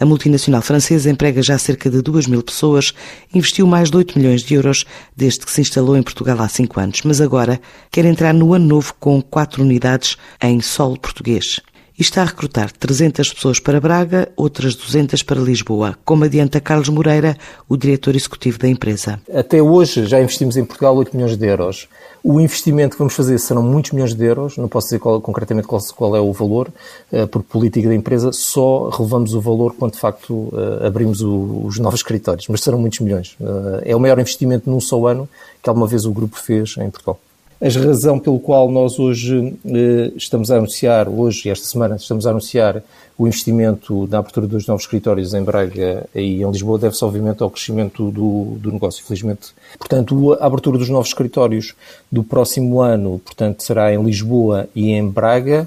[0.00, 2.92] A multinacional francesa emprega já cerca de 2 mil pessoas,
[3.32, 4.84] investiu mais de 8 milhões de euros
[5.16, 7.60] desde que se instalou em Portugal há 5 anos, mas agora
[7.92, 11.60] quer entrar no ano novo com 4 unidades em solo português
[11.98, 16.88] e está a recrutar 300 pessoas para Braga, outras 200 para Lisboa, como adianta Carlos
[16.88, 17.36] Moreira,
[17.68, 19.20] o diretor executivo da empresa.
[19.32, 21.88] Até hoje já investimos em Portugal 8 milhões de euros.
[22.22, 25.68] O investimento que vamos fazer serão muitos milhões de euros, não posso dizer qual, concretamente
[25.68, 26.68] qual, qual, é o valor,
[27.12, 31.62] uh, por política da empresa, só relevamos o valor quando de facto uh, abrimos o,
[31.66, 33.36] os novos escritórios, mas serão muitos milhões.
[33.38, 35.28] Uh, é o maior investimento num só ano
[35.62, 37.20] que alguma vez o grupo fez em Portugal.
[37.64, 42.30] A razão pelo qual nós hoje eh, estamos a anunciar, hoje esta semana, estamos a
[42.30, 42.82] anunciar
[43.16, 47.48] o investimento na abertura dos novos escritórios em Braga e em Lisboa deve-se, obviamente, ao
[47.48, 49.54] crescimento do, do negócio, felizmente.
[49.78, 51.74] Portanto, a abertura dos novos escritórios
[52.12, 55.66] do próximo ano, portanto, será em Lisboa e em Braga.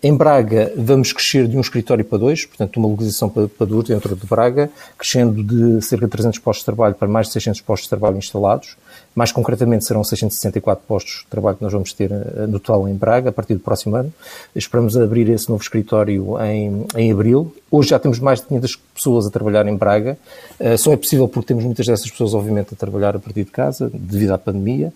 [0.00, 3.88] Em Braga vamos crescer de um escritório para dois, portanto uma localização para, para duas
[3.88, 7.60] dentro de Braga, crescendo de cerca de 300 postos de trabalho para mais de 600
[7.60, 8.76] postos de trabalho instalados.
[9.14, 12.94] Mais concretamente serão 664 postos de trabalho que nós vamos ter uh, no total em
[12.94, 14.12] Braga a partir do próximo ano.
[14.54, 17.52] Esperamos abrir esse novo escritório em, em abril.
[17.70, 20.18] Hoje já temos mais de 500 pessoas a trabalhar em Braga.
[20.58, 23.50] Uh, só é possível porque temos muitas dessas pessoas, obviamente, a trabalhar a partir de
[23.50, 24.92] casa, devido à pandemia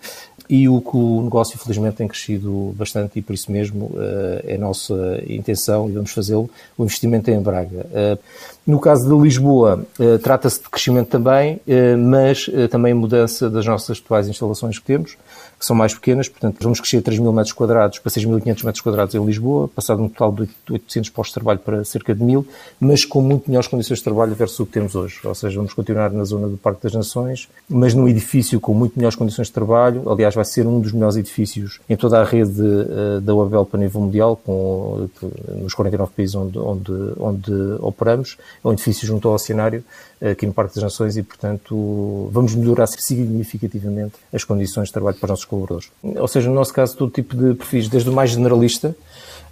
[0.50, 4.58] e o que o negócio felizmente tem crescido bastante e por isso mesmo uh, é
[4.58, 7.86] nossa intenção e vamos fazê-lo, o investimento em Braga.
[7.86, 8.18] Uh,
[8.66, 9.86] no caso de Lisboa,
[10.22, 11.60] trata-se de crescimento também,
[11.98, 15.18] mas também mudança das nossas atuais instalações que temos
[15.64, 19.14] que são mais pequenas, portanto, vamos crescer 3 mil metros quadrados para 6.500 metros quadrados
[19.14, 22.44] em Lisboa, passar de um total de 800 postos de trabalho para cerca de 1.000,
[22.80, 25.20] mas com muito melhores condições de trabalho versus o que temos hoje.
[25.24, 28.96] Ou seja, vamos continuar na zona do Parque das Nações, mas num edifício com muito
[28.96, 30.08] melhores condições de trabalho.
[30.10, 33.80] Aliás, vai ser um dos melhores edifícios em toda a rede uh, da UABEL para
[33.80, 35.08] nível mundial, com,
[35.62, 38.36] nos 49 países onde, onde, onde operamos.
[38.64, 39.84] É um edifício junto ao oceanário,
[40.20, 45.16] uh, aqui no Parque das Nações, e, portanto, vamos melhorar significativamente as condições de trabalho
[45.16, 45.90] para os nossos colaboradores.
[46.02, 48.94] Ou seja, no nosso caso, todo tipo de perfis, desde o mais generalista,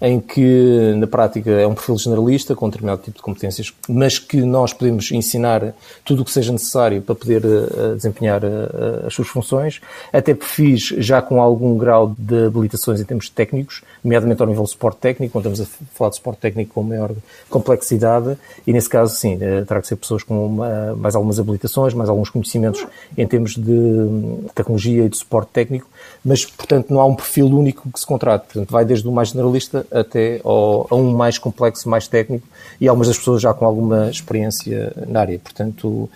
[0.03, 4.39] em que na prática é um perfil generalista com determinado tipo de competências, mas que
[4.39, 5.73] nós podemos ensinar
[6.05, 9.81] tudo o que seja necessário para poder uh, desempenhar uh, as suas funções,
[10.13, 14.71] até perfis já com algum grau de habilitações em termos técnicos, nomeadamente ao nível de
[14.71, 17.13] suporte técnico, quando estamos a falar de suporte técnico com maior
[17.49, 18.37] complexidade,
[18.67, 22.11] e nesse caso, sim, uh, terá que ser pessoas com uma, mais algumas habilitações, mais
[22.11, 22.85] alguns conhecimentos
[23.17, 25.87] em termos de tecnologia e de suporte técnico,
[26.25, 28.47] mas, portanto, não há um perfil único que se contrate.
[28.47, 32.47] Portanto, vai desde o mais generalista até ao, a um mais complexo, mais técnico,
[32.81, 35.39] e algumas das pessoas já com alguma experiência na área.
[35.39, 36.09] Portanto,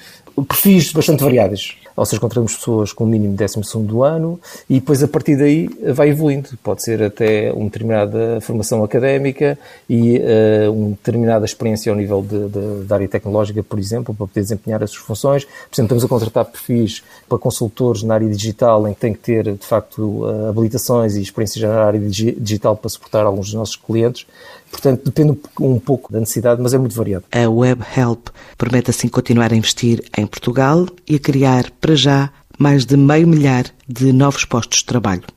[0.45, 1.77] perfis bastante variados.
[1.97, 4.39] Ou seja, encontramos pessoas com o mínimo de 12 do ano
[4.69, 6.51] e depois a partir daí vai evoluindo.
[6.63, 9.59] Pode ser até uma determinada formação académica
[9.89, 14.27] e uh, uma determinada experiência ao nível de, de, de, área tecnológica, por exemplo, para
[14.27, 15.45] poder desempenhar as suas funções.
[15.45, 19.21] Por exemplo, estamos a contratar perfis para consultores na área digital em que tem que
[19.21, 23.77] ter, de facto, uh, habilitações e experiência na área digital para suportar alguns dos nossos
[23.77, 24.27] clientes.
[24.71, 27.25] Portanto, depende um pouco da necessidade, mas é muito variado.
[27.33, 32.31] A Web Help permite assim continuar a investir em Portugal e a criar, para já,
[32.59, 35.36] mais de meio milhar de novos postos de trabalho.